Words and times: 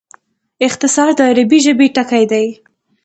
اختصار 0.67 1.09
د 1.17 1.19
عربي 1.29 1.59
ژبي 1.65 1.87
ټکی 1.95 2.23
دﺉ. 2.31 2.47